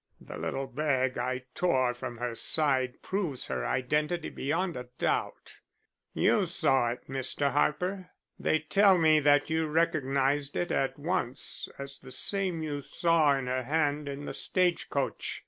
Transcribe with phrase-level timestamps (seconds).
[0.19, 5.57] The little bag I tore from her side proves her identity beyond a doubt.
[6.15, 7.51] You saw it, Mr.
[7.51, 8.09] Harper.
[8.39, 13.45] They tell me that you recognized it at once as the same you saw in
[13.45, 15.39] her hand in the stage coach.